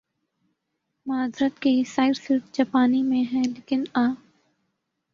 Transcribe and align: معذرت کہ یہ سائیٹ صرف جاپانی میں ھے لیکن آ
معذرت 1.05 1.61
کہ 1.61 1.69
یہ 1.69 1.83
سائیٹ 1.87 2.17
صرف 2.17 2.51
جاپانی 2.53 3.01
میں 3.03 3.23
ھے 3.33 3.41
لیکن 3.45 3.83
آ 3.95 4.05